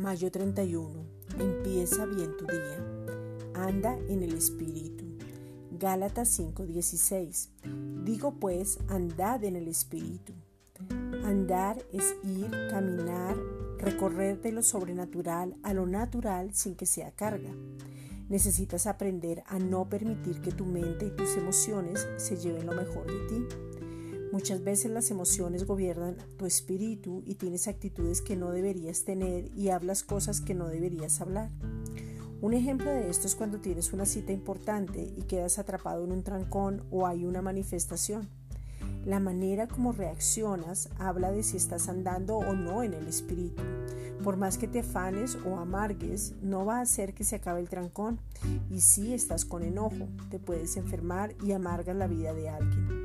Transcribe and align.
Mayo 0.00 0.30
31. 0.30 1.04
Empieza 1.38 2.06
bien 2.06 2.34
tu 2.38 2.46
día. 2.46 2.82
Anda 3.52 3.98
en 4.08 4.22
el 4.22 4.32
Espíritu. 4.32 5.04
Gálatas 5.78 6.30
5:16. 6.38 7.50
Digo 8.02 8.32
pues, 8.40 8.78
andad 8.88 9.44
en 9.44 9.56
el 9.56 9.68
Espíritu. 9.68 10.32
Andar 11.22 11.84
es 11.92 12.14
ir, 12.24 12.50
caminar, 12.70 13.36
recorrer 13.76 14.40
de 14.40 14.52
lo 14.52 14.62
sobrenatural 14.62 15.54
a 15.62 15.74
lo 15.74 15.86
natural 15.86 16.54
sin 16.54 16.76
que 16.76 16.86
sea 16.86 17.10
carga. 17.10 17.50
Necesitas 18.30 18.86
aprender 18.86 19.42
a 19.48 19.58
no 19.58 19.90
permitir 19.90 20.40
que 20.40 20.52
tu 20.52 20.64
mente 20.64 21.08
y 21.08 21.10
tus 21.10 21.36
emociones 21.36 22.08
se 22.16 22.38
lleven 22.38 22.64
lo 22.64 22.72
mejor 22.72 23.06
de 23.06 23.26
ti. 23.28 23.79
Muchas 24.40 24.64
veces 24.64 24.90
las 24.90 25.10
emociones 25.10 25.66
gobiernan 25.66 26.16
tu 26.38 26.46
espíritu 26.46 27.22
y 27.26 27.34
tienes 27.34 27.68
actitudes 27.68 28.22
que 28.22 28.36
no 28.36 28.52
deberías 28.52 29.04
tener 29.04 29.50
y 29.54 29.68
hablas 29.68 30.02
cosas 30.02 30.40
que 30.40 30.54
no 30.54 30.68
deberías 30.68 31.20
hablar. 31.20 31.50
Un 32.40 32.54
ejemplo 32.54 32.90
de 32.90 33.10
esto 33.10 33.26
es 33.26 33.36
cuando 33.36 33.60
tienes 33.60 33.92
una 33.92 34.06
cita 34.06 34.32
importante 34.32 35.12
y 35.14 35.24
quedas 35.24 35.58
atrapado 35.58 36.04
en 36.04 36.12
un 36.12 36.22
trancón 36.22 36.86
o 36.90 37.06
hay 37.06 37.26
una 37.26 37.42
manifestación. 37.42 38.30
La 39.04 39.20
manera 39.20 39.68
como 39.68 39.92
reaccionas 39.92 40.88
habla 40.98 41.30
de 41.30 41.42
si 41.42 41.58
estás 41.58 41.90
andando 41.90 42.38
o 42.38 42.54
no 42.54 42.82
en 42.82 42.94
el 42.94 43.08
espíritu. 43.08 43.62
Por 44.24 44.38
más 44.38 44.56
que 44.56 44.68
te 44.68 44.80
afanes 44.80 45.36
o 45.44 45.56
amargues, 45.56 46.32
no 46.40 46.64
va 46.64 46.78
a 46.78 46.82
hacer 46.82 47.12
que 47.12 47.24
se 47.24 47.36
acabe 47.36 47.60
el 47.60 47.68
trancón. 47.68 48.22
Y 48.70 48.80
si 48.80 49.12
estás 49.12 49.44
con 49.44 49.62
enojo, 49.62 50.08
te 50.30 50.38
puedes 50.38 50.78
enfermar 50.78 51.34
y 51.44 51.52
amargas 51.52 51.94
la 51.94 52.06
vida 52.06 52.32
de 52.32 52.48
alguien. 52.48 52.99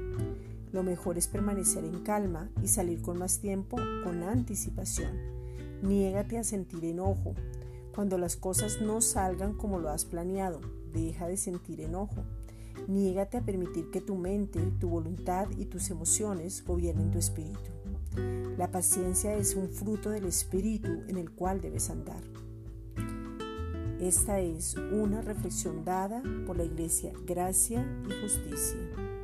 Lo 0.75 0.83
mejor 0.83 1.17
es 1.17 1.29
permanecer 1.29 1.85
en 1.85 2.01
calma 2.01 2.49
y 2.61 2.67
salir 2.67 3.01
con 3.01 3.17
más 3.17 3.39
tiempo 3.39 3.77
con 4.03 4.23
anticipación. 4.23 5.17
Niégate 5.81 6.37
a 6.37 6.43
sentir 6.43 6.83
enojo. 6.83 7.33
Cuando 7.95 8.17
las 8.17 8.35
cosas 8.35 8.81
no 8.81 8.99
salgan 8.99 9.53
como 9.53 9.79
lo 9.79 9.87
has 9.87 10.03
planeado, 10.03 10.59
deja 10.91 11.29
de 11.29 11.37
sentir 11.37 11.79
enojo. 11.79 12.25
Niégate 12.89 13.37
a 13.37 13.45
permitir 13.45 13.89
que 13.89 14.01
tu 14.01 14.17
mente, 14.17 14.59
tu 14.77 14.89
voluntad 14.89 15.47
y 15.57 15.63
tus 15.63 15.89
emociones 15.91 16.61
gobiernen 16.65 17.09
tu 17.09 17.19
espíritu. 17.19 17.71
La 18.57 18.69
paciencia 18.69 19.33
es 19.33 19.55
un 19.55 19.69
fruto 19.69 20.09
del 20.09 20.25
espíritu 20.25 21.03
en 21.07 21.17
el 21.17 21.31
cual 21.31 21.61
debes 21.61 21.89
andar. 21.89 22.21
Esta 24.01 24.41
es 24.41 24.75
una 24.75 25.21
reflexión 25.21 25.85
dada 25.85 26.21
por 26.45 26.57
la 26.57 26.65
Iglesia 26.65 27.13
Gracia 27.25 27.87
y 28.09 28.21
Justicia. 28.21 29.15